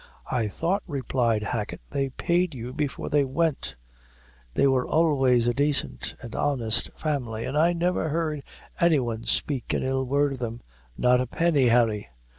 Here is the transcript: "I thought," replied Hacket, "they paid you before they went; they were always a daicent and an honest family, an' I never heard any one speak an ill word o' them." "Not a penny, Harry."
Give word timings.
"I 0.31 0.47
thought," 0.47 0.81
replied 0.87 1.43
Hacket, 1.43 1.79
"they 1.91 2.09
paid 2.09 2.55
you 2.55 2.73
before 2.73 3.07
they 3.07 3.23
went; 3.23 3.75
they 4.55 4.65
were 4.65 4.87
always 4.87 5.47
a 5.47 5.53
daicent 5.53 6.15
and 6.23 6.33
an 6.33 6.41
honest 6.41 6.89
family, 6.95 7.45
an' 7.45 7.55
I 7.55 7.73
never 7.73 8.09
heard 8.09 8.41
any 8.79 8.97
one 8.99 9.25
speak 9.25 9.75
an 9.75 9.83
ill 9.83 10.03
word 10.05 10.33
o' 10.33 10.37
them." 10.37 10.63
"Not 10.97 11.21
a 11.21 11.27
penny, 11.27 11.67
Harry." 11.67 12.09